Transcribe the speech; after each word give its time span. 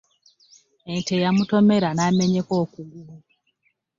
Ente 0.93 1.13
yamutomera 1.23 1.87
namenyeka 1.97 2.53
okugulu 2.63 3.13